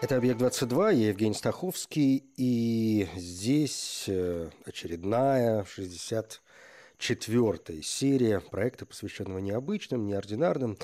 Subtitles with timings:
[0.00, 6.40] Это «Объект-22», я Евгений Стаховский, и здесь э, очередная 60
[7.00, 10.76] четвертая серия проекта, посвященного необычным, неординарным,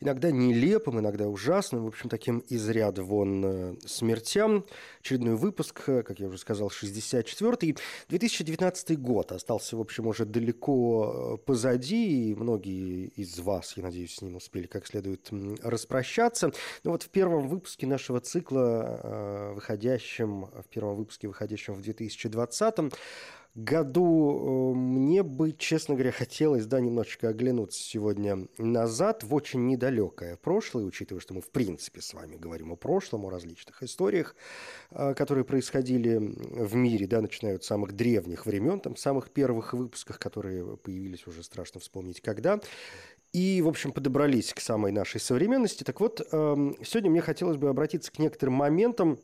[0.00, 4.64] иногда нелепым, иногда ужасным, в общем, таким из ряда вон э, смертям.
[5.00, 7.76] Очередной выпуск, э, как я уже сказал, 64-й.
[8.08, 14.16] 2019 год остался, в общем, уже далеко э, позади, и многие из вас, я надеюсь,
[14.16, 15.28] с ним успели как следует
[15.62, 16.50] распрощаться.
[16.82, 22.92] Но вот в первом выпуске нашего цикла, выходящем, в первом выпуске, выходящем в 2020
[23.54, 30.36] году э, мне бы, честно говоря, хотелось, да, немножечко оглянуться сегодня назад в очень недалекое
[30.36, 34.36] прошлое, учитывая, что мы, в принципе, с вами говорим о прошлом, о различных историях,
[34.90, 40.18] э, которые происходили в мире, да, начиная от самых древних времен, там, самых первых выпусках,
[40.18, 42.60] которые появились уже страшно вспомнить когда,
[43.32, 45.84] и, в общем, подобрались к самой нашей современности.
[45.84, 49.18] Так вот, эм, сегодня мне хотелось бы обратиться к некоторым моментам,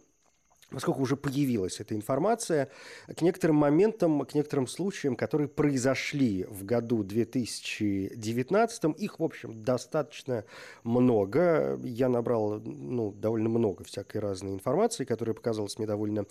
[0.71, 2.71] поскольку уже появилась эта информация,
[3.07, 10.45] к некоторым моментам, к некоторым случаям, которые произошли в году 2019, их, в общем, достаточно
[10.83, 11.79] много.
[11.83, 16.25] Я набрал ну, довольно много всякой разной информации, которая показалась мне довольно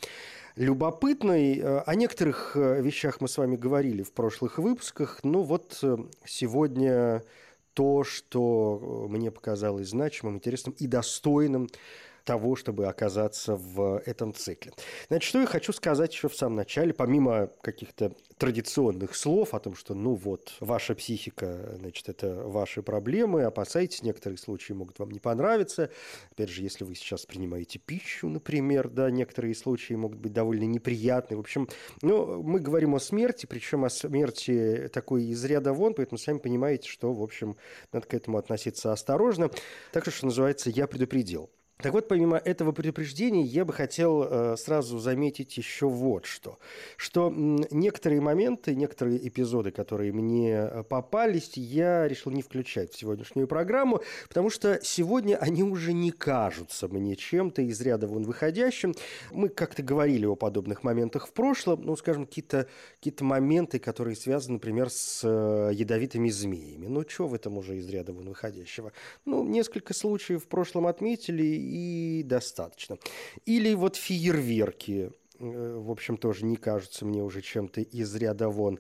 [0.56, 1.62] любопытной.
[1.84, 7.24] О некоторых э, вещах мы с вами говорили в прошлых выпусках, но вот э, сегодня
[7.74, 11.70] то, что э, мне показалось значимым, интересным и достойным
[12.24, 14.74] того, чтобы оказаться в этом цикле.
[15.08, 19.76] Значит, что я хочу сказать еще в самом начале, помимо каких-то традиционных слов о том,
[19.76, 25.20] что, ну вот, ваша психика, значит, это ваши проблемы, опасайтесь, некоторые случаи могут вам не
[25.20, 25.90] понравиться.
[26.32, 31.38] Опять же, если вы сейчас принимаете пищу, например, да, некоторые случаи могут быть довольно неприятные.
[31.38, 31.68] В общем,
[32.02, 36.90] ну, мы говорим о смерти, причем о смерти такой из ряда вон, поэтому сами понимаете,
[36.90, 37.58] что, в общем,
[37.92, 39.50] надо к этому относиться осторожно.
[39.92, 41.50] Так что, что называется, я предупредил.
[41.84, 46.58] Так вот, помимо этого предупреждения, я бы хотел э, сразу заметить еще вот что.
[46.96, 53.50] Что некоторые моменты, некоторые эпизоды, которые мне э, попались, я решил не включать в сегодняшнюю
[53.50, 58.96] программу, потому что сегодня они уже не кажутся мне чем-то из ряда вон выходящим.
[59.32, 64.54] Мы как-то говорили о подобных моментах в прошлом, ну, скажем, какие-то какие моменты, которые связаны,
[64.54, 66.88] например, с э, ядовитыми змеями.
[66.88, 68.94] Ну, что в этом уже из ряда вон выходящего?
[69.26, 72.98] Ну, несколько случаев в прошлом отметили, и достаточно.
[73.46, 78.80] Или вот фейерверки, э, в общем, тоже не кажутся мне уже чем-то из ряда вон.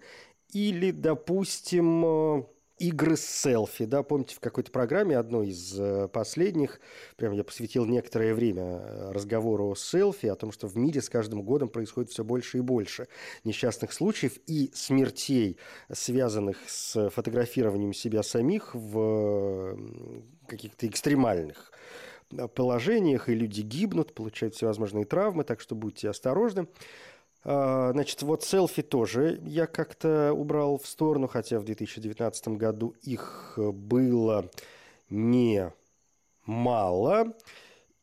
[0.52, 2.44] Или, допустим, э,
[2.78, 6.80] игры с селфи, да, помните, в какой-то программе, одной из э, последних,
[7.16, 11.42] прям я посвятил некоторое время разговору о селфи, о том, что в мире с каждым
[11.42, 13.08] годом происходит все больше и больше
[13.44, 15.58] несчастных случаев и смертей,
[15.92, 19.80] связанных с фотографированием себя самих в
[20.48, 21.72] каких-то экстремальных
[22.56, 26.68] положениях, и люди гибнут, получают всевозможные травмы, так что будьте осторожны.
[27.44, 33.54] А, значит, вот селфи тоже я как-то убрал в сторону, хотя в 2019 году их
[33.58, 34.50] было
[35.10, 35.72] не
[36.46, 37.34] мало.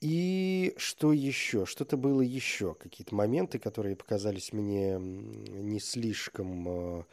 [0.01, 1.67] И что еще?
[1.67, 7.05] Что-то было еще, какие-то моменты, которые показались мне не слишком а,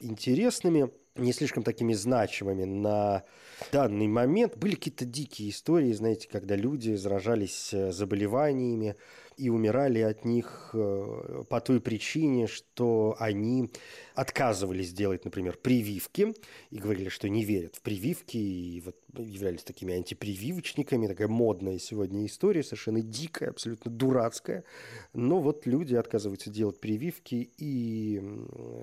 [0.00, 3.24] интересными не слишком такими значимыми на
[3.72, 4.56] данный момент.
[4.56, 8.96] Были какие-то дикие истории, знаете, когда люди заражались э, заболеваниями
[9.36, 13.70] и умирали от них э, по той причине, что они
[14.14, 16.34] отказывались делать, например, прививки
[16.70, 21.08] и говорили, что не верят в прививки и вот являлись такими антипрививочниками.
[21.08, 24.64] Такая модная сегодня история, совершенно дикая, абсолютно дурацкая.
[25.12, 28.22] Но вот люди отказываются делать прививки и,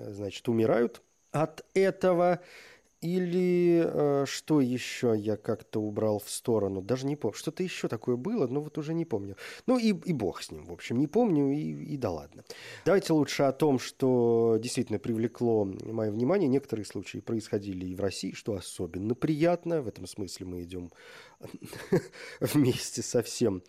[0.08, 1.02] значит, умирают–
[1.42, 2.40] от этого.
[3.00, 6.82] Или э, что еще я как-то убрал в сторону?
[6.82, 7.36] Даже не помню.
[7.36, 9.36] Что-то еще такое было, но вот уже не помню.
[9.66, 12.42] Ну и, и бог с ним, в общем, не помню и, и да ладно.
[12.84, 16.48] Давайте лучше о том, что действительно привлекло мое внимание.
[16.48, 19.80] Некоторые случаи происходили и в России, что особенно приятно.
[19.80, 20.90] В этом смысле мы идем
[22.40, 23.62] вместе со всем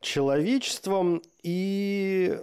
[0.00, 1.22] человечеством.
[1.42, 2.36] И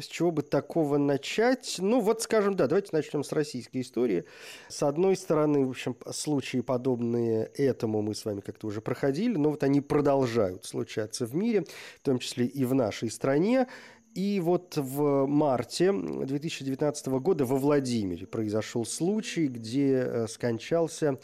[0.00, 1.76] с чего бы такого начать?
[1.78, 4.24] Ну, вот, скажем, да, давайте начнем с российской истории.
[4.68, 9.50] С одной стороны, в общем, случаи подобные этому мы с вами как-то уже проходили, но
[9.50, 11.64] вот они продолжают случаться в мире,
[12.00, 13.66] в том числе и в нашей стране.
[14.14, 21.18] И вот в марте 2019 года во Владимире произошел случай, где э, скончался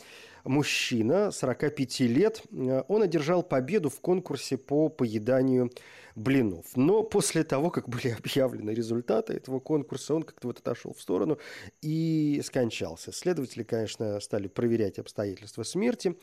[0.45, 2.43] мужчина 45 лет.
[2.53, 5.71] Э, он одержал победу в конкурсе по поеданию
[6.15, 6.67] блинов.
[6.77, 11.39] Но после того, как были объявлены результаты этого конкурса, он как-то вот отошел в сторону
[11.83, 13.13] и скончался.
[13.13, 16.17] Следователи, конечно, стали проверять обстоятельства смерти.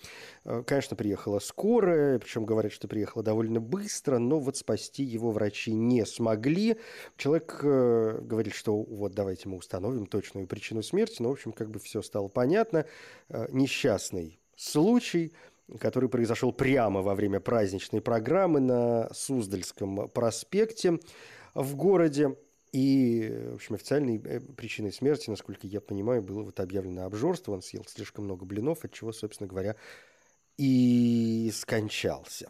[0.45, 5.73] Э, конечно, приехала скорая, причем говорят, что приехала довольно быстро, но вот спасти его врачи
[5.73, 6.77] не смогли.
[7.17, 11.69] Человек э, говорит, что вот давайте мы установим точную причину смерти, но, в общем, как
[11.69, 12.85] бы все стало понятно.
[13.29, 15.33] Э, несчастный случай–
[15.79, 20.99] который произошел прямо во время праздничной программы на Суздальском проспекте
[21.53, 22.35] в городе.
[22.73, 27.53] И, в общем, официальной э, причиной смерти, насколько я понимаю, было вот объявлено обжорство.
[27.53, 29.75] Он съел слишком много блинов, от чего, собственно говоря,
[30.57, 32.49] и скончался.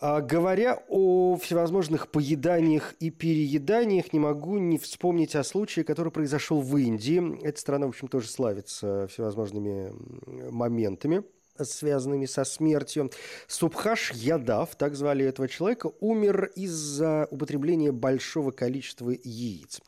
[0.00, 6.60] А говоря о всевозможных поеданиях и перееданиях, не могу не вспомнить о случае, который произошел
[6.60, 7.40] в Индии.
[7.44, 9.92] Эта страна, в общем, тоже славится всевозможными
[10.50, 11.24] моментами–
[11.60, 13.10] связанными со смертью.
[13.46, 19.80] Субхаш Ядав, так звали этого человека, умер из-за употребления большого количества яиц.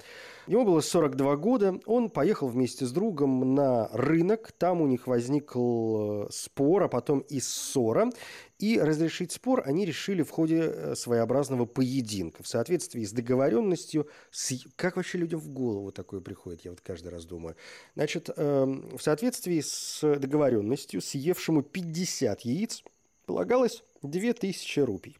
[0.47, 5.53] Ему было 42 года, он поехал вместе с другом на рынок, там у них возник
[5.55, 8.11] э, спор, а потом и ссора,
[8.59, 14.55] и разрешить спор они решили в ходе э, своеобразного поединка, в соответствии с договоренностью, с...
[14.77, 17.57] как вообще людям в голову такое приходит, я вот каждый раз думаю.
[17.95, 22.85] Значит, эм, в соответствии с договоренностью, съевшему 50 яиц,
[23.25, 25.17] полагалось 2000 рупий.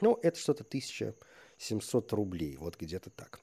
[0.00, 3.40] Ну, это что-то 1700 рублей, вот где-то так.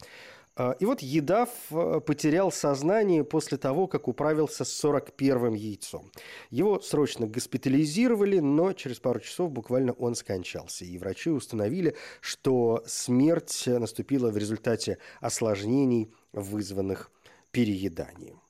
[0.55, 6.11] А, и вот Едав э, потерял сознание после того, как управился с 41-м яйцом.
[6.49, 10.83] Его срочно госпитализировали, но через пару часов буквально он скончался.
[10.83, 17.11] И врачи установили, что смерть наступила в результате осложнений, вызванных
[17.51, 18.41] перееданием.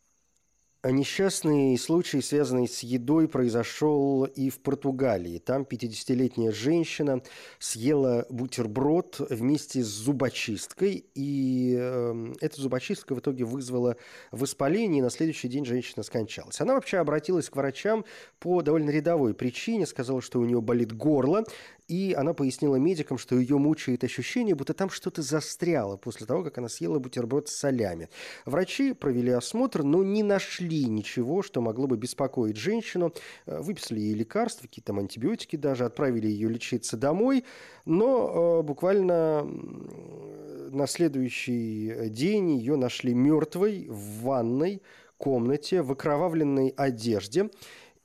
[0.84, 5.38] А несчастный случай, связанный с едой, произошел и в Португалии.
[5.38, 7.22] Там 50-летняя женщина
[7.60, 13.96] съела бутерброд вместе с зубочисткой, и э, эта зубочистка в итоге вызвала
[14.32, 16.60] воспаление, и на следующий день женщина скончалась.
[16.62, 18.04] Она вообще обратилась к врачам
[18.40, 21.44] по довольно рядовой причине, сказала, что у нее болит горло,
[21.92, 26.58] и она пояснила медикам, что ее мучает ощущение, будто там что-то застряло после того, как
[26.58, 28.08] она съела бутерброд с солями.
[28.46, 33.14] Врачи провели осмотр, но не нашли ничего, что могло бы беспокоить женщину.
[33.46, 37.44] Э, выписали ей лекарства, какие-то там антибиотики даже, отправили ее лечиться домой.
[37.84, 44.82] Но э, буквально на следующий день ее нашли мертвой в ванной
[45.18, 47.50] комнате в окровавленной одежде.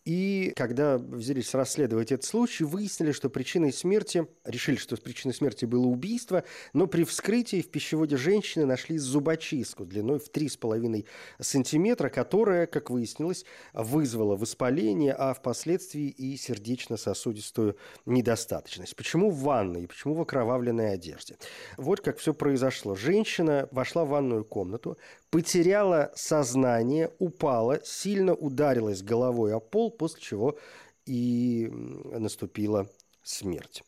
[0.07, 5.85] И когда взялись расследовать этот случай, выяснили, что причиной смерти, решили, что причиной смерти было
[5.87, 11.05] убийство, но при вскрытии в пищеводе женщины нашли зубочистку длиной в 3,5
[11.41, 17.77] сантиметра, которая, как выяснилось, вызвала воспаление, а впоследствии и сердечно-сосудистую
[18.07, 18.95] недостаточность.
[18.95, 19.89] Почему в ванной?
[19.89, 21.37] Почему в окровавленной одежде?
[21.77, 22.95] Вот как все произошло.
[22.95, 24.99] Женщина вошла в ванную комнату,
[25.31, 30.59] потеряла сознание, упала, сильно ударилась головой о пол, после чего
[31.05, 32.89] и наступила
[33.23, 33.83] смерть.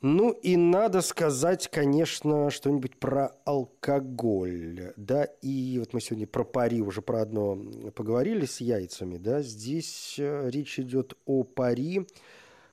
[0.00, 6.80] Ну и надо сказать, конечно, что-нибудь про алкоголь, да, и вот мы сегодня про пари
[6.80, 7.56] уже про одно
[7.96, 12.06] поговорили с яйцами, да, здесь э, речь идет о пари,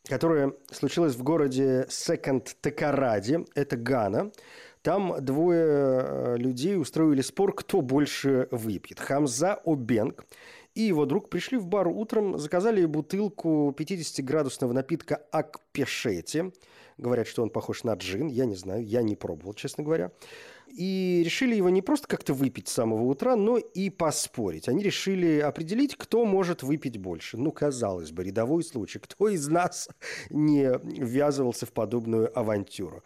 [0.04, 4.32] которое случилось в городе Секонд Такараде, это Гана,
[4.86, 9.00] там двое э, людей устроили спор, кто больше выпьет.
[9.00, 10.28] Хамза Обенг
[10.76, 16.54] и его друг пришли в бар утром, заказали бутылку 50-градусного напитка Акпешети.
[17.00, 18.28] Говорят, что он похож на джин.
[18.28, 20.12] Я не знаю, я не пробовал, честно говоря.
[20.68, 24.68] И решили его не просто как-то выпить с самого утра, но и поспорить.
[24.68, 27.38] Они решили определить, кто может выпить больше.
[27.38, 29.00] Ну, казалось бы, рядовой случай.
[29.00, 29.90] Кто из нас
[30.30, 33.04] не ввязывался в подобную авантюру?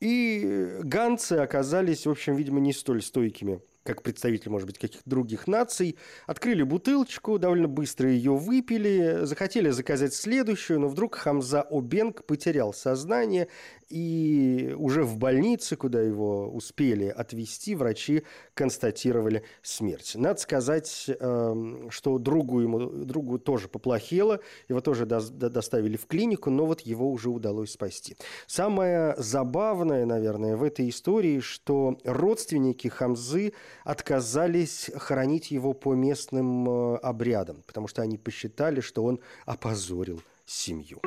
[0.00, 5.46] И ганцы оказались, в общем, видимо, не столь стойкими как представители, может быть, каких-то других
[5.46, 12.74] наций, открыли бутылочку, довольно быстро ее выпили, захотели заказать следующую, но вдруг Хамза Обенг потерял
[12.74, 13.48] сознание
[13.88, 18.22] и уже в больнице, куда его успели отвезти, врачи
[18.54, 20.12] констатировали смерть.
[20.14, 26.66] Надо сказать, эм, что другу, ему, другу тоже поплохело, его тоже доставили в клинику, но
[26.66, 28.16] вот его уже удалось спасти.
[28.46, 33.52] Самое забавное, наверное, в этой истории, что родственники Хамзы
[33.84, 41.00] отказались хоронить его по местным э, обрядам, потому что они посчитали, что он опозорил семью.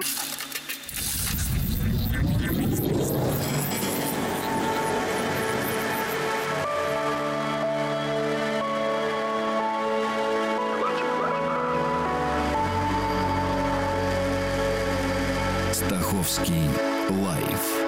[16.32, 16.70] Стаховский
[17.10, 17.84] лайф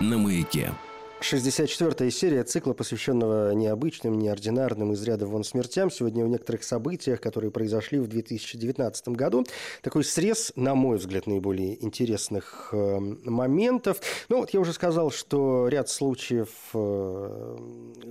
[0.00, 0.72] на маяке.
[1.20, 5.90] 64-я серия цикла, посвященного необычным, неординарным, из ряда вон смертям.
[5.90, 9.44] Сегодня о некоторых событиях, которые произошли в 2019 году.
[9.82, 14.00] Такой срез, на мой взгляд, наиболее интересных э, моментов.
[14.30, 17.56] Ну, вот я уже сказал, что ряд случаев э,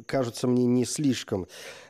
[0.05, 1.47] кажутся мне не слишком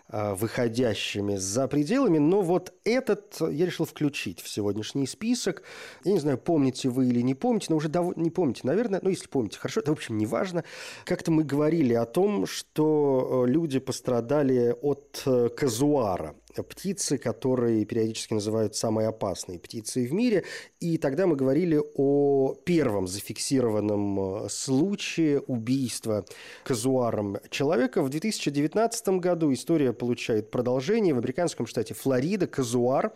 [0.10, 5.64] выходящими за пределами, но вот этот я решил включить в сегодняшний список.
[6.04, 8.16] Я не знаю, помните вы или не помните, но уже дов...
[8.16, 10.64] не помните, наверное, ну, если помните, хорошо, это, в общем, не важно.
[11.06, 18.34] Как-то мы говорили о том, что э, люди пострадали от э, казуара– птицы, которые периодически
[18.34, 20.44] называют самой опасной птицей в мире.
[20.80, 26.26] И тогда мы говорили о первом зафиксированном э, случае убийства
[26.64, 28.02] казуаром человека.
[28.02, 31.14] В 2019 году история получает продолжение.
[31.14, 33.14] В американском штате Флорида казуар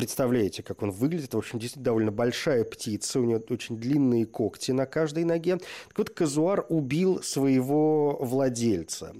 [0.00, 1.34] представляете, как он выглядит.
[1.34, 3.20] В общем, действительно довольно большая птица.
[3.20, 5.58] У нее очень длинные когти на каждой ноге.
[5.88, 9.12] Так вот, казуар убил своего владельца.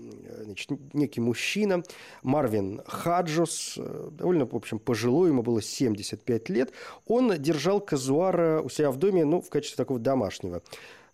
[0.43, 1.83] Значит, некий мужчина,
[2.23, 3.79] Марвин Хаджус,
[4.13, 6.73] довольно, в общем, пожилой, ему было 75 лет.
[7.07, 10.63] Он держал казуара у себя в доме, ну, в качестве такого домашнего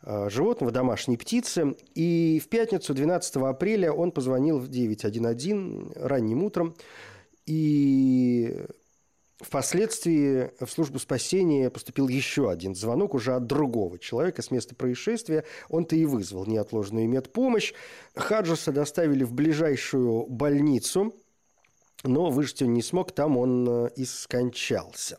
[0.02, 1.74] э, животного, домашней птицы.
[1.96, 6.76] И в пятницу, 12 апреля, он позвонил в 911 ранним утром
[7.46, 8.64] и
[9.38, 15.44] Впоследствии в службу спасения поступил еще один звонок уже от другого человека с места происшествия.
[15.68, 17.74] Он-то и вызвал неотложную медпомощь.
[18.14, 21.14] Хаджуса доставили в ближайшую больницу,
[22.02, 25.18] но выжить он не смог, там он э, и скончался.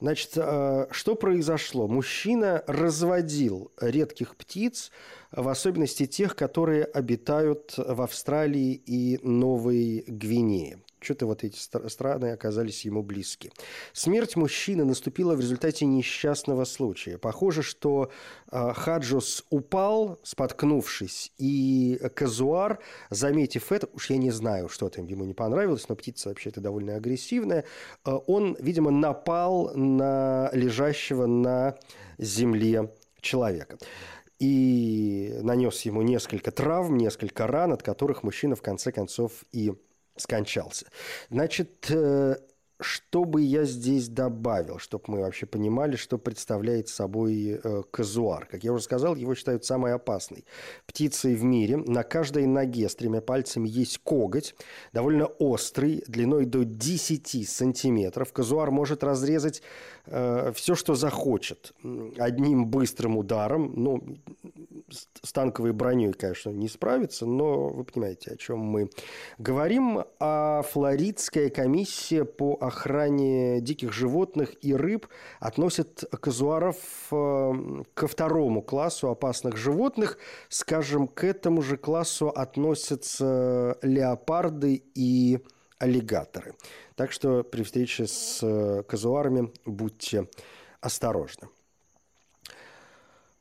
[0.00, 1.86] Значит, э, что произошло?
[1.86, 4.90] Мужчина разводил редких птиц,
[5.32, 10.80] в особенности тех, которые обитают в Австралии и Новой Гвинее.
[11.00, 13.50] Что-то вот эти страны оказались ему близки.
[13.92, 17.16] Смерть мужчины наступила в результате несчастного случая.
[17.16, 18.10] Похоже, что
[18.50, 25.24] э, Хаджус упал, споткнувшись, и Казуар, заметив это, уж я не знаю, что там ему
[25.24, 27.64] не понравилось, но птица вообще-то довольно агрессивная,
[28.04, 31.78] э, он, видимо, напал на лежащего на
[32.18, 33.78] земле человека
[34.40, 39.74] и нанес ему несколько травм, несколько ран, от которых мужчина в конце концов и
[40.20, 40.86] скончался.
[41.30, 42.36] Значит, э,
[42.80, 48.46] что бы я здесь добавил, чтобы мы вообще понимали, что представляет собой э, казуар?
[48.46, 50.44] Как я уже сказал, его считают самой опасной
[50.86, 51.76] птицей в мире.
[51.76, 54.54] На каждой ноге с тремя пальцами есть коготь,
[54.92, 58.32] довольно острый, длиной до 10 сантиметров.
[58.32, 59.62] Казуар может разрезать
[60.06, 61.72] э, все, что захочет,
[62.18, 63.72] одним быстрым ударом.
[63.76, 64.02] Ну,
[64.92, 68.90] с танковой броней, конечно, не справится, но вы понимаете, о чем мы
[69.38, 70.04] говорим.
[70.18, 75.06] А Флоридская комиссия по охране диких животных и рыб
[75.38, 76.76] относит казуаров
[77.10, 77.52] э,
[77.94, 80.18] ко второму классу опасных животных.
[80.48, 85.38] Скажем, к этому же классу относятся леопарды и
[85.78, 86.54] аллигаторы.
[86.94, 90.28] Так что при встрече с э, казуарами будьте
[90.80, 91.48] осторожны.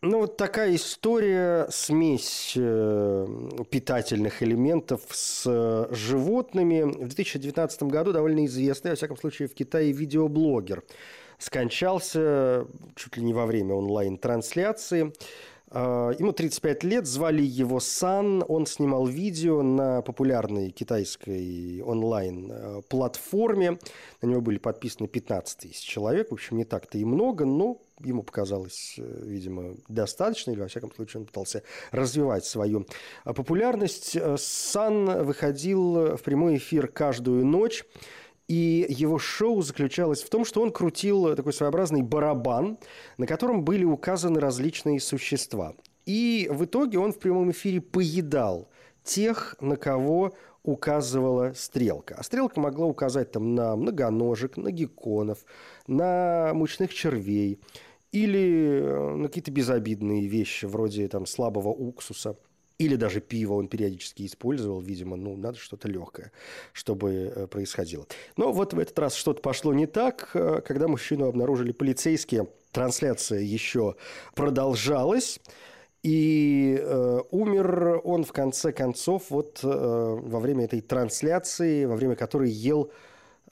[0.02, 3.28] Ну, вот такая история, смесь э,
[3.70, 6.84] питательных элементов с э, животными.
[6.84, 10.84] В 2019 году довольно известный, во всяком случае, в Китае видеоблогер
[11.38, 12.66] скончался
[12.96, 15.12] чуть ли не во время онлайн-трансляции.
[15.72, 23.78] Э, ему 35 лет, звали его Сан, он снимал видео на популярной китайской онлайн-платформе.
[24.22, 28.24] На него были подписаны 15 тысяч человек, в общем, не так-то и много, но ему
[28.24, 32.86] показалось, э, видимо, достаточно, или, во всяком случае, он пытался развивать свою
[33.24, 34.16] а, популярность.
[34.16, 37.84] Э, Сан выходил в прямой эфир каждую ночь,
[38.48, 42.80] и его шоу заключалось в том, что он крутил такой своеобразный барабан,
[43.18, 45.76] на котором были указаны различные существа.
[46.06, 48.70] И в итоге он в прямом эфире поедал
[49.04, 52.16] тех, на кого указывала стрелка.
[52.18, 55.46] А стрелка могла указать там на многоножек, на гекконов,
[55.88, 57.60] на мучных червей–
[58.12, 62.36] или э, на какие-то безобидные вещи, вроде там слабого уксуса,
[62.80, 66.32] или даже пиво он периодически использовал, видимо, ну, надо что-то легкое,
[66.72, 68.08] чтобы э, происходило.
[68.38, 73.42] Но вот в этот раз что-то пошло не так, э, когда мужчину обнаружили полицейские, трансляция
[73.42, 73.96] еще
[74.34, 75.40] продолжалась,
[76.02, 82.16] и э, умер он в конце концов вот э, во время этой трансляции, во время
[82.16, 82.92] которой ел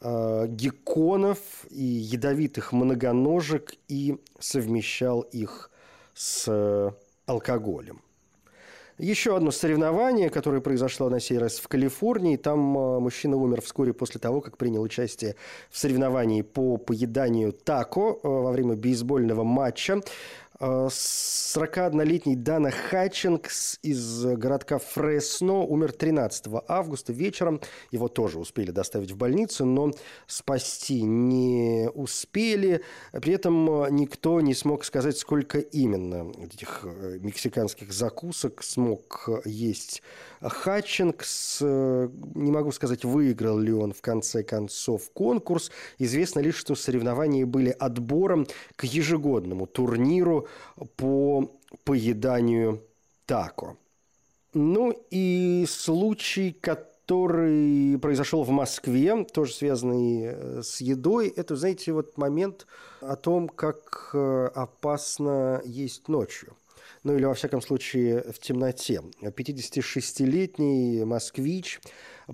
[0.02, 1.40] гекконов
[1.70, 5.72] и ядовитых многоножек и совмещал их
[6.14, 6.94] с
[7.26, 8.02] алкоголем.
[9.00, 12.36] Еще одно соревнование, которое произошло на сей раз в Калифорнии.
[12.36, 15.36] Там э, мужчина умер вскоре после того, как принял участие
[15.70, 20.02] в соревновании по поеданию тако э, во время бейсбольного матча.
[20.60, 27.62] 41-летний Дана Хатчингс из городка Фресно умер 13 августа вечером.
[27.92, 29.92] Его тоже успели доставить в больницу, но
[30.26, 32.82] спасти не успели.
[33.12, 40.02] При этом никто не смог сказать, сколько именно этих э, мексиканских закусок смог есть
[40.42, 41.62] Хатчингс.
[41.62, 45.70] Не могу сказать, выиграл ли он в конце концов конкурс.
[46.00, 50.47] Известно лишь, что соревнования были отбором к ежегодному турниру
[50.96, 51.52] по
[51.84, 52.84] поеданию
[53.26, 53.78] тако.
[54.54, 62.18] Ну и случай, который произошел в Москве, тоже связанный э, с едой, это, знаете, вот
[62.18, 62.66] момент
[63.02, 66.56] о том, как э, опасно есть ночью
[67.04, 69.02] ну или во всяком случае в темноте.
[69.22, 71.80] 56-летний москвич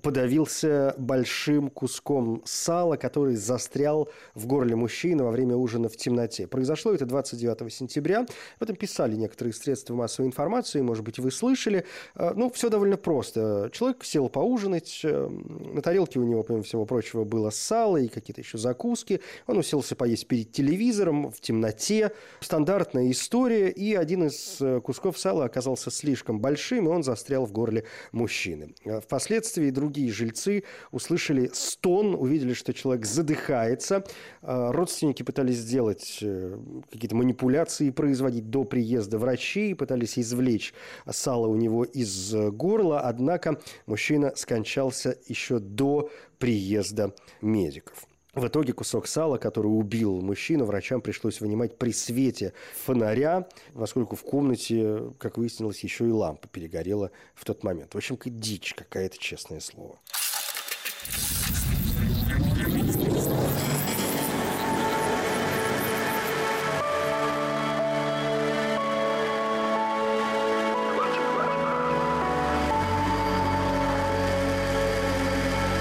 [0.01, 6.47] подавился большим куском сала, который застрял в горле мужчины во время ужина в темноте.
[6.47, 8.21] Произошло это 29 сентября.
[8.21, 11.85] Об этом писали некоторые средства массовой информации, может быть, вы слышали.
[12.15, 13.69] А, ну, все довольно просто.
[13.71, 18.41] Человек сел поужинать, э, на тарелке у него, помимо всего прочего, было сало и какие-то
[18.41, 19.21] еще закуски.
[19.47, 22.11] Он уселся поесть перед телевизором в темноте.
[22.39, 27.51] Стандартная история, и один из э, кусков сала оказался слишком большим, и он застрял в
[27.51, 28.73] горле мужчины.
[29.03, 34.05] Впоследствии другие жильцы услышали стон, увидели, что человек задыхается.
[34.41, 36.57] А, родственники пытались сделать э,
[36.89, 40.73] какие-то манипуляции, производить до приезда врачей, пытались извлечь
[41.09, 46.09] сало у него из горла, однако мужчина скончался еще до
[46.39, 48.07] приезда медиков.
[48.33, 54.23] В итоге кусок сала, который убил мужчину, врачам пришлось вынимать при свете фонаря, поскольку в
[54.23, 57.93] комнате, как выяснилось, еще и лампа перегорела в тот момент.
[57.93, 59.99] В общем, дичь какая-то, честное слово.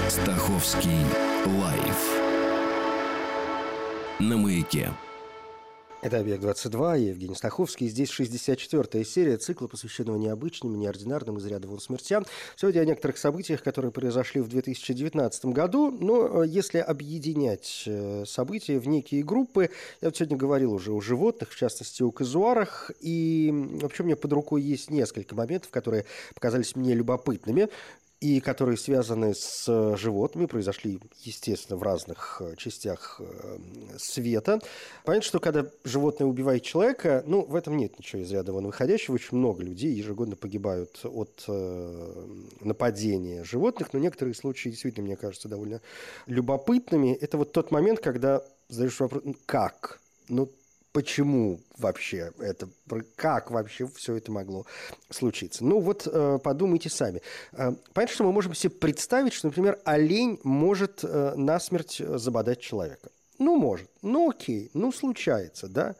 [0.07, 1.03] Стаховский
[1.59, 1.82] лайф
[4.29, 4.89] на маяке.
[6.01, 7.87] Это «Объект-22», я Евгений Стаховский.
[7.87, 12.25] Здесь 64-я серия цикла, посвященного необычным, неординарным из ряда вон смертям.
[12.57, 15.91] Сегодня о некоторых событиях, которые произошли в 2019 году.
[15.91, 19.69] Но э, если объединять э, события в некие группы,
[20.01, 22.91] я вот сегодня говорил уже о животных, в частности, о казуарах.
[22.99, 23.49] И
[23.81, 27.69] вообще у меня под рукой есть несколько моментов, которые показались мне любопытными
[28.23, 33.57] и которые связаны с э, животными, произошли, естественно, в разных э, частях э,
[33.97, 34.61] света.
[35.03, 39.15] Понятно, что когда животное убивает человека, ну, в этом нет ничего из ряда вон выходящего.
[39.15, 41.45] Очень много людей ежегодно погибают от
[42.61, 45.81] нападения животных, но некоторые случаи действительно, мне кажется, довольно
[46.25, 47.11] любопытными.
[47.19, 49.99] Это вот тот момент, когда задаешь вопрос, ну, как?
[50.29, 50.49] Ну,
[50.93, 52.69] почему вообще это,
[53.15, 54.65] как вообще все это могло
[55.09, 55.65] случиться.
[55.65, 57.21] Ну вот э, подумайте сами.
[57.51, 63.09] Э, понятно, что мы можем себе представить, что, например, олень может э, насмерть забодать человека.
[63.39, 63.89] Ну, может.
[64.03, 64.69] Ну, окей.
[64.73, 65.95] Ну, случается, да.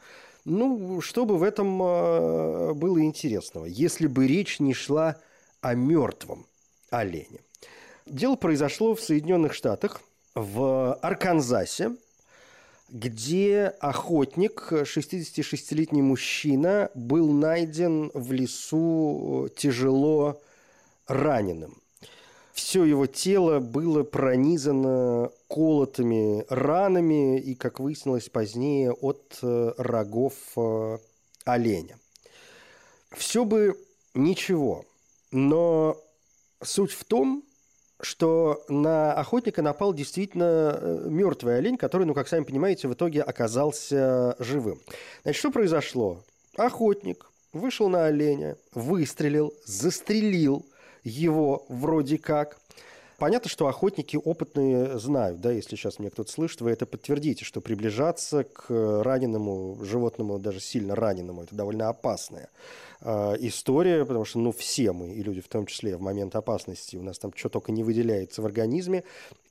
[0.45, 5.17] Ну, что бы в этом было интересного, если бы речь не шла
[5.61, 6.45] о мертвом
[6.89, 7.39] олене.
[8.05, 10.01] Дело произошло в Соединенных Штатах,
[10.35, 11.95] в Арканзасе,
[12.89, 20.41] где охотник, 66-летний мужчина, был найден в лесу э, тяжело
[21.07, 21.81] раненым.
[22.53, 30.99] Все его тело было пронизано колотыми ранами и, как выяснилось позднее, от э, рогов э,
[31.45, 31.97] оленя.
[33.11, 33.75] Все бы
[34.13, 34.85] ничего,
[35.31, 35.99] но
[36.61, 37.43] суть в том,
[38.03, 43.21] что на охотника напал действительно э, мертвый олень, который, ну, как сами понимаете, в итоге
[43.21, 44.79] оказался живым.
[45.23, 46.21] Значит, что произошло?
[46.57, 50.65] Охотник вышел на оленя, выстрелил, застрелил
[51.03, 52.57] его вроде как.
[53.23, 57.61] Понятно, что охотники опытные знают, да, если сейчас меня кто-то слышит, вы это подтвердите, что
[57.61, 62.49] приближаться к раненому животному, даже сильно раненому, это довольно опасная
[62.99, 66.97] э, история, потому что, ну, все мы, и люди в том числе, в момент опасности,
[66.97, 69.05] у нас там что только не выделяется в организме,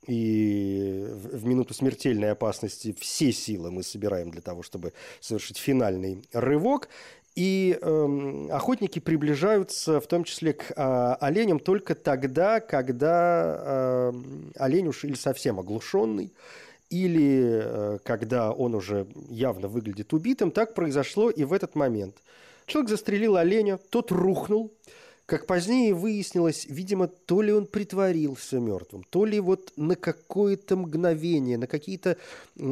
[0.05, 6.23] и в, в минуту смертельной опасности все силы мы собираем для того, чтобы совершить финальный
[6.31, 6.89] рывок.
[7.35, 14.13] И э, охотники приближаются в том числе к э, оленям только тогда, когда э,
[14.57, 16.31] олень уж или совсем оглушенный,
[16.91, 20.51] или э, когда он уже явно выглядит убитым.
[20.51, 22.15] Так произошло и в этот момент.
[22.67, 24.71] Человек застрелил оленя, тот рухнул,
[25.25, 31.57] Как позднее выяснилось, видимо, то ли он притворился мертвым, то ли вот на какое-то мгновение,
[31.57, 32.17] на какие-то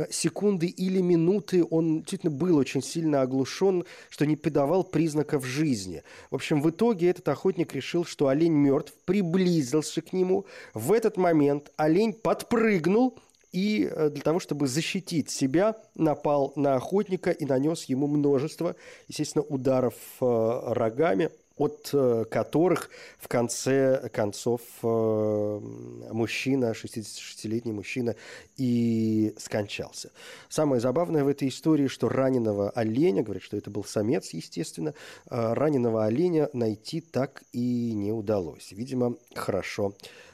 [0.09, 6.03] секунды или минуты он действительно был очень сильно оглушен, что не подавал признаков жизни.
[6.29, 10.45] В общем, в итоге этот охотник решил, что олень мертв, приблизился к нему.
[10.73, 13.17] В этот момент олень подпрыгнул
[13.53, 18.75] и э, для того, чтобы защитить себя, напал на охотника и нанес ему множество,
[19.07, 21.29] естественно, ударов э, рогами–
[21.61, 25.59] от э, которых в конце концов э,
[26.11, 28.15] мужчина, 66-летний мужчина,
[28.57, 30.11] и скончался.
[30.49, 34.95] Самое забавное в этой истории, что раненого оленя, говорят, что это был самец, естественно,
[35.29, 38.71] э, раненого оленя найти так и не удалось.
[38.71, 39.93] Видимо, хорошо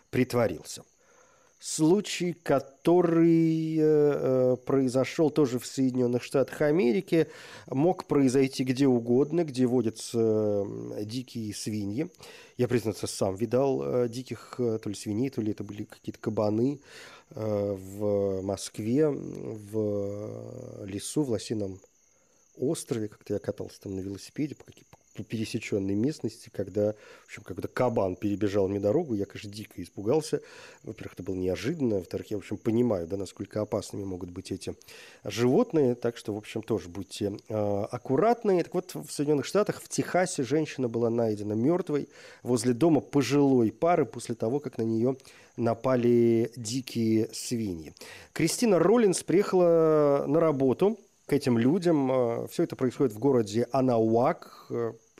[0.10, 0.84] притворился
[1.60, 7.28] случай, который э, э, произошел тоже в Соединенных Штатах Америки,
[7.67, 12.10] мог произойти где угодно, где водятся э, дикие свиньи.
[12.58, 16.20] Я, признаться, сам видал э, диких э, то ли свиней, то ли это были какие-то
[16.20, 16.80] кабаны
[17.32, 21.80] э, в Москве, в лесу, в Лосином
[22.56, 24.65] острове, как-то я катался там на велосипеде по,
[25.18, 30.42] каким пересеченной местности, когда, в общем, когда кабан перебежал мне дорогу, я, конечно, дико испугался.
[30.84, 31.96] Во-первых, это было неожиданно.
[31.96, 34.76] Во-вторых, я, в общем, понимаю, да, насколько опасными могут быть эти
[35.24, 35.96] животные.
[35.96, 38.64] Так что, в общем, тоже будьте э, аккуратны.
[38.64, 42.10] Так вот, в Соединенных Штатах, в Техасе женщина была найдена мертвой
[42.44, 45.18] возле дома пожилой пары после того, как на нее
[45.56, 47.94] напали дикие свиньи.
[48.34, 52.12] Кристина Роллинс приехала на работу к этим людям.
[52.12, 54.68] Э, Все это происходит в городе Анауак,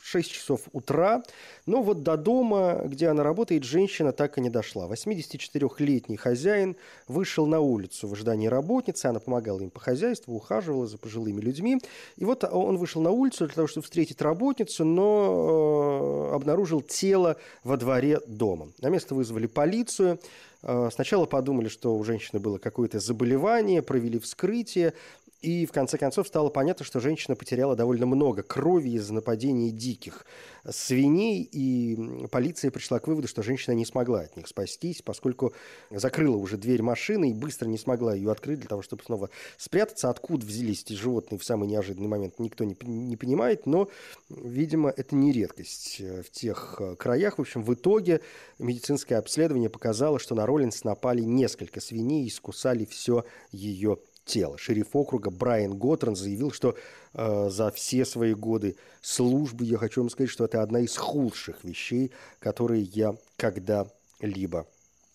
[0.02, 1.22] 6 часов утра.
[1.66, 4.86] Но вот до дома, где она работает, женщина так и не дошла.
[4.86, 9.06] 84-летний хозяин вышел на улицу в ожидании работницы.
[9.06, 11.80] Она помогала им по хозяйству, ухаживала за пожилыми людьми.
[12.16, 17.36] И вот он вышел на улицу для того, чтобы встретить работницу, но э, обнаружил тело
[17.64, 18.68] во дворе дома.
[18.80, 20.18] На место вызвали полицию.
[20.62, 24.94] Э, сначала подумали, что у женщины было какое-то заболевание, провели вскрытие,
[25.40, 30.26] и в конце концов стало понятно, что женщина потеряла довольно много крови из-за нападений диких
[30.68, 35.52] свиней, и полиция пришла к выводу, что женщина не смогла от них спастись, поскольку
[35.90, 40.10] закрыла уже дверь машины и быстро не смогла ее открыть для того, чтобы снова спрятаться.
[40.10, 43.88] Откуда взялись эти животные в самый неожиданный момент, никто не, не понимает, но,
[44.28, 47.38] видимо, это не редкость э, в тех э, краях.
[47.38, 48.20] В общем, в итоге
[48.58, 53.98] медицинское обследование показало, что на Роллинс напали несколько свиней и искусали все ее
[54.28, 54.56] тела.
[54.58, 56.76] Шериф округа Брайан Готран заявил, что
[57.14, 61.64] э, за все свои годы службы я хочу вам сказать, что это одна из худших
[61.64, 64.66] вещей, которые я когда-либо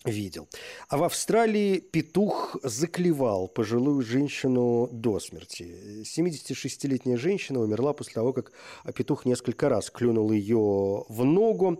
[0.04, 0.48] видел.
[0.88, 6.02] А в Австралии петух заклевал пожилую женщину до смерти.
[6.02, 8.52] 76-летняя женщина умерла после того, как
[8.94, 11.78] петух несколько раз клюнул ее в ногу.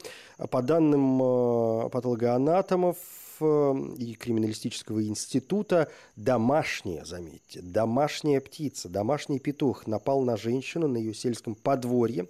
[0.51, 2.97] По данным э, патологоанатомов,
[3.41, 11.55] и криминалистического института домашняя, заметьте, домашняя птица, домашний петух напал на женщину на ее сельском
[11.55, 12.29] подворье.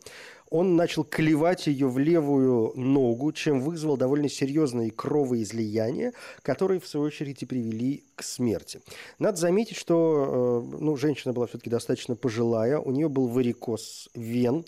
[0.51, 6.13] Он начал клевать ее в левую ногу, чем вызвал довольно серьезные кровоизлияния,
[6.43, 8.81] которые, в свою очередь, и привели к смерти.
[9.19, 14.65] Надо заметить, что э, ну, женщина была все-таки достаточно пожилая, у нее был варикоз вен,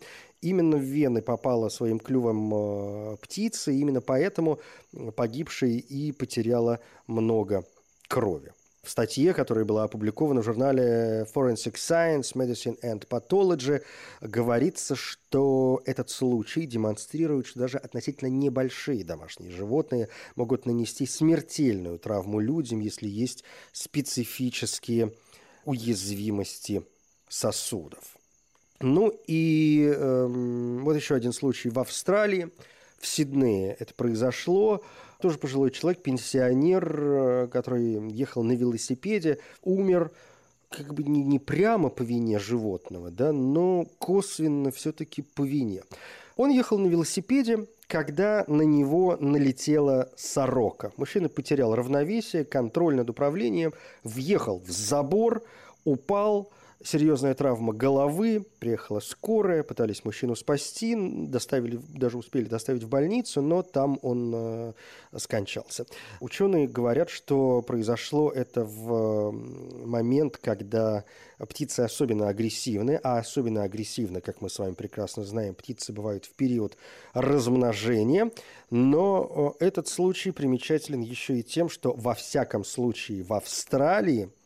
[0.48, 4.61] именно в вены попала своим клювом э, птица, и именно поэтому
[5.16, 7.64] погибшая и потеряла много
[8.09, 8.52] крови.
[8.87, 13.82] В статье, которая была опубликована в журнале Forensic Science, Medicine and Pathology,
[14.20, 22.38] говорится, что этот случай демонстрирует, что даже относительно небольшие домашние животные могут нанести смертельную травму
[22.38, 25.12] людям, если есть специфические
[25.64, 26.85] уязвимости
[27.28, 28.16] сосудов.
[28.80, 32.50] Ну и э, вот еще один случай в Австралии,
[32.98, 34.82] в Сиднее это произошло.
[35.20, 40.10] Тоже пожилой человек, пенсионер, э, который ехал на велосипеде, умер
[40.68, 45.82] как бы не, не прямо по вине животного, да, но косвенно все-таки по вине.
[46.36, 50.92] Он ехал на велосипеде, когда на него налетела сорока.
[50.98, 55.42] Мужчина потерял равновесие, контроль над управлением, въехал в забор,
[55.84, 56.50] упал–
[56.82, 63.62] серьезная травма головы, приехала скорая, пытались мужчину спасти, доставили, даже успели доставить в больницу, но
[63.62, 64.72] там он э,
[65.16, 65.86] скончался.
[66.20, 69.32] Ученые говорят, что произошло это в
[69.84, 71.04] момент, когда
[71.48, 76.34] птицы особенно агрессивны, а особенно агрессивны, как мы с вами прекрасно знаем, птицы бывают в
[76.34, 76.76] период
[77.14, 78.30] размножения,
[78.70, 84.30] но этот случай примечателен еще и тем, что во всяком случае в Австралии–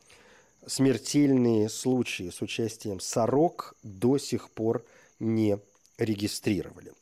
[0.66, 4.84] смертельные случаи с участием сорок до сих пор
[5.18, 5.58] не
[5.98, 6.92] регистрировали.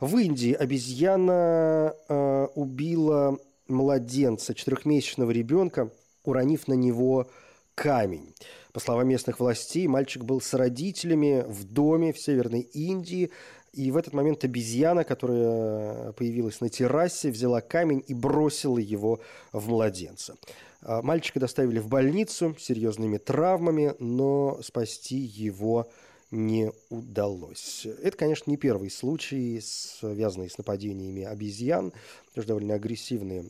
[0.00, 5.90] В Индии обезьяна э, убила младенца, четырехмесячного ребенка,
[6.24, 7.30] уронив на него
[7.74, 8.34] камень.
[8.72, 13.30] По словам местных властей, мальчик был с родителями в доме в Северной Индии.
[13.72, 19.20] И в этот момент обезьяна, которая появилась на террасе, взяла камень и бросила его
[19.52, 20.36] в младенца.
[20.82, 25.88] А, мальчика доставили в больницу с серьезными травмами, но спасти его
[26.30, 27.86] не удалось.
[28.02, 31.92] Это, конечно, не первый случай, связанный с нападениями обезьян.
[32.34, 33.44] Тоже довольно агрессивные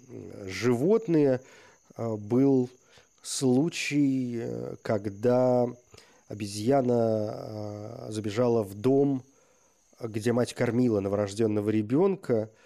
[0.44, 1.40] животные.
[1.96, 2.70] А, был
[3.22, 5.66] случай, э, когда
[6.28, 9.22] обезьяна а, забежала в дом,
[10.02, 12.50] где мать кормила новорожденного ребенка–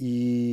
[0.00, 0.49] и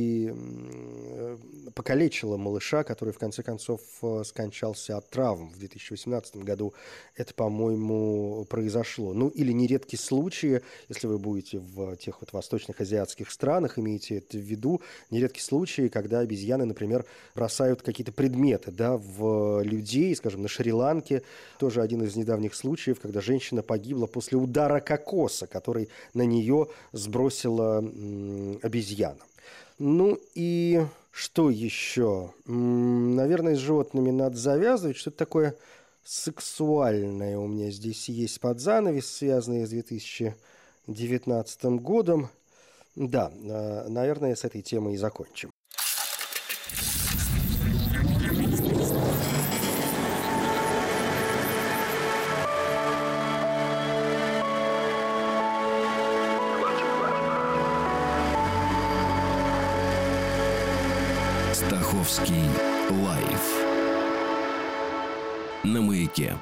[1.78, 6.74] покалечила малыша, который в конце концов э, скончался от травм в 2018 году.
[7.14, 9.14] Это, по-моему, произошло.
[9.14, 14.38] Ну, или нередки случаи, если вы будете в тех вот восточных азиатских странах, имейте это
[14.38, 14.80] в виду,
[15.12, 17.04] нередки случаи, когда обезьяны, например,
[17.36, 21.22] бросают какие-то предметы да, в людей, скажем, на Шри-Ланке.
[21.60, 27.78] Тоже один из недавних случаев, когда женщина погибла после удара кокоса, который на нее сбросила
[28.64, 29.20] обезьяна.
[29.78, 32.32] Ну и что еще?
[32.46, 34.96] Наверное, с животными надо завязывать.
[34.96, 35.56] Что-то такое
[36.04, 42.28] сексуальное у меня здесь есть под занавес, связанное с 2019 годом.
[42.96, 45.50] Да, э, наверное, с этой темой и закончим.
[61.62, 62.44] Московский
[62.88, 63.64] лайф
[65.64, 66.36] на маяке.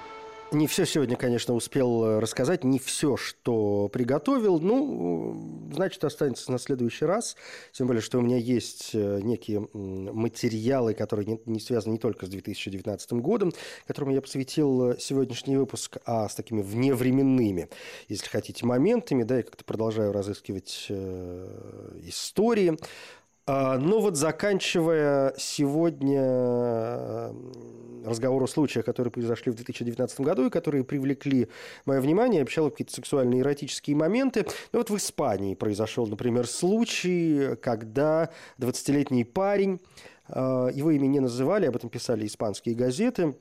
[0.52, 4.61] Не все сегодня, конечно, успел э, рассказать, не все, что приготовил.
[4.61, 7.35] Ну, значит, останется на следующий раз.
[7.72, 12.29] Тем более, что у меня есть э, некие материалы, которые не, связаны не только с
[12.29, 13.52] 2019 годом,
[13.87, 17.70] которым я посвятил э, сегодняшний выпуск, а с такими вневременными,
[18.09, 19.22] если хотите, моментами.
[19.22, 20.88] Да, я как-то продолжаю разыскивать
[22.02, 22.76] истории.
[23.48, 27.32] А, ну вот заканчивая сегодня э,
[28.04, 31.46] разговор о случаях, которые произошли в 2019 году и которые привлекли
[31.85, 34.46] мое внимание, я какие-то сексуальные эротические моменты.
[34.72, 39.80] Ну вот в Испании произошел, например, случай, когда 20-летний парень,
[40.28, 43.37] э, его имя не называли, об этом писали испанские газеты,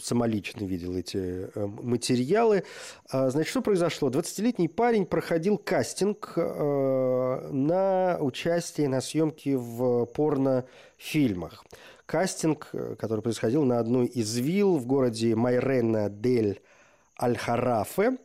[0.00, 1.16] самолично видел эти
[1.54, 2.64] э, материалы.
[3.10, 4.10] А, значит, что произошло?
[4.10, 11.64] 20-летний парень проходил кастинг э, на участие на съемке в порнофильмах.
[12.06, 16.60] Кастинг, который происходил на одной из вилл в городе Майрена дель
[17.20, 18.18] Аль-Харафе–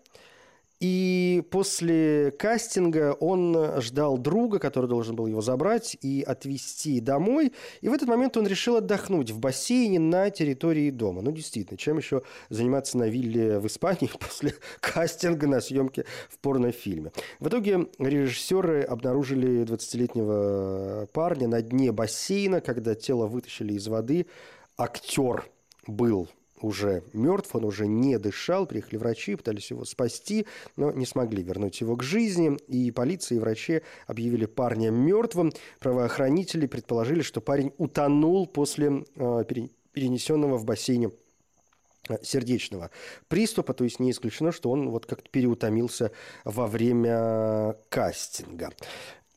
[0.80, 7.52] и после кастинга он ждал друга, который должен был его забрать и отвезти домой.
[7.82, 11.22] И в этот момент он решил отдохнуть в бассейне на территории дома.
[11.22, 17.12] Ну, действительно, чем еще заниматься на вилле в Испании после кастинга на съемке в порнофильме.
[17.40, 24.28] В итоге режиссеры обнаружили 20-летнего парня на дне бассейна, когда тело вытащили из воды.
[24.78, 25.46] Актер
[25.88, 26.30] был
[26.62, 30.46] уже мертв, он уже не дышал, приехали врачи, пытались его спасти,
[30.76, 35.52] но не смогли вернуть его к жизни, и полиция и врачи объявили парня мертвым.
[35.80, 39.44] Правоохранители предположили, что парень утонул после э,
[39.94, 41.12] перенесенного в бассейне
[42.10, 42.92] э, сердечного
[43.28, 46.12] приступа, то есть не исключено, что он вот как-то переутомился
[46.44, 48.72] во время кастинга.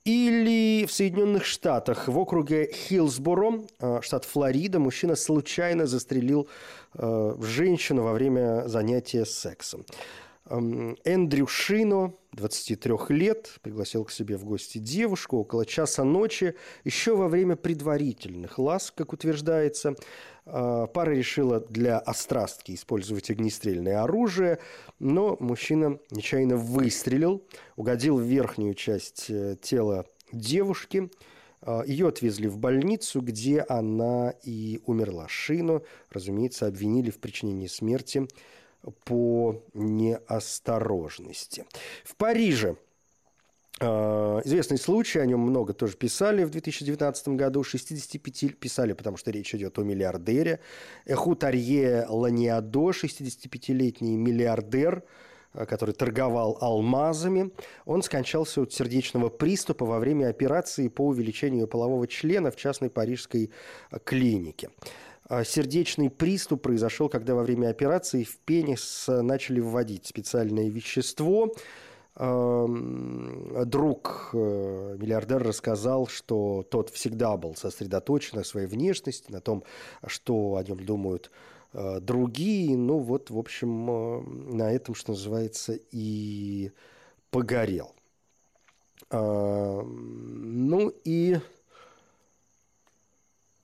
[0.05, 6.49] Или в Соединенных Штатах, в округе Хиллсборо, э, штат Флорида, мужчина случайно застрелил
[6.95, 9.85] э, женщину во время занятия сексом.
[10.45, 17.29] Эндрю Шино, 23 лет, пригласил к себе в гости девушку около часа ночи, еще во
[17.29, 19.95] время предварительных ласк, как утверждается.
[20.47, 24.59] Э, пара решила для острастки использовать огнестрельное оружие,
[24.99, 27.45] но мужчина нечаянно выстрелил,
[27.77, 31.11] угодил в верхнюю часть э, тела девушки.
[31.61, 35.29] Э, Ее отвезли в больницу, где она и умерла.
[35.29, 38.27] Шину, разумеется, обвинили в причинении смерти
[39.05, 41.65] по неосторожности.
[42.05, 42.77] В Париже
[43.81, 47.63] э, Известный случай, о нем много тоже писали в 2019 году.
[47.63, 50.61] 65 писали, потому что речь идет о миллиардере.
[51.07, 55.05] Эхутарье Ланиадо, 65-летний миллиардер,
[55.55, 57.53] э, который торговал алмазами.
[57.85, 63.51] Он скончался от сердечного приступа во время операции по увеличению полового члена в частной парижской
[63.91, 64.71] э, клинике.
[65.29, 71.53] А сердечный приступ произошел, когда во время операции в пенис начали вводить специальное вещество.
[73.65, 79.65] друг э, миллиардер рассказал, что тот всегда был сосредоточен на своей внешности, на том,
[80.07, 81.31] что о нем думают
[81.73, 82.77] э, другие.
[82.77, 84.21] Ну вот, в общем, э,
[84.55, 86.73] на этом, что называется, и
[87.31, 87.95] погорел.
[89.11, 91.39] Ну и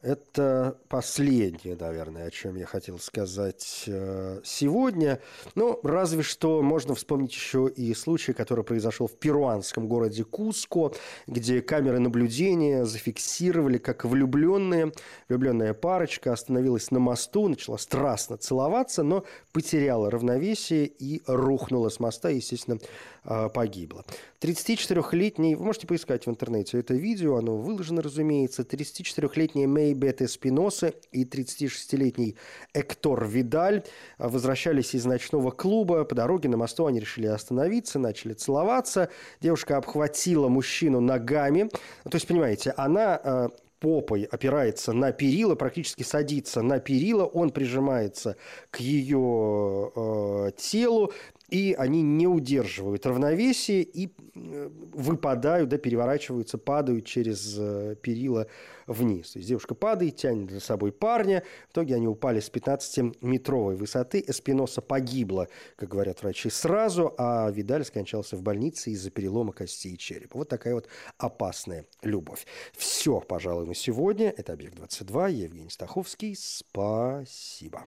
[0.00, 5.20] это последнее, наверное, о чем я хотел сказать э, сегодня.
[5.56, 10.92] Ну, разве что можно вспомнить еще и случай, который произошел в перуанском городе Куско,
[11.26, 14.92] где камеры наблюдения зафиксировали, как влюбленные,
[15.28, 22.28] влюбленная парочка остановилась на мосту, начала страстно целоваться, но потеряла равновесие и рухнула с моста,
[22.28, 22.78] естественно,
[23.24, 24.04] э, погибла.
[24.40, 30.94] 34-летний, вы можете поискать в интернете это видео, оно выложено, разумеется, 34-летняя Мэй Бет Эспиноса
[31.12, 32.36] и 36-летний
[32.74, 33.84] Эктор Видаль
[34.18, 36.04] возвращались из ночного клуба.
[36.04, 39.08] По дороге на мосту они решили остановиться, начали целоваться.
[39.40, 41.70] Девушка обхватила мужчину ногами.
[42.04, 43.48] То есть, понимаете, она э,
[43.80, 48.36] попой опирается на перила, практически садится на перила, он прижимается
[48.70, 51.12] к ее э, телу,
[51.48, 58.48] и они не удерживают равновесие и э, выпадают, да, переворачиваются, падают через э, перила
[58.88, 59.32] вниз.
[59.32, 61.44] То есть девушка падает, тянет за собой парня.
[61.68, 64.24] В итоге они упали с 15-метровой высоты.
[64.26, 70.38] Эспиноса погибла, как говорят врачи, сразу, а Видаль скончался в больнице из-за перелома костей черепа.
[70.38, 72.46] Вот такая вот опасная любовь.
[72.76, 74.32] Все, пожалуй, на сегодня.
[74.36, 75.30] Это «Объект-22».
[75.30, 76.34] Я Евгений Стаховский.
[76.36, 77.84] Спасибо.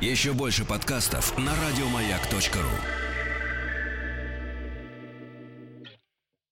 [0.00, 3.11] Еще больше подкастов на радиомаяк.ру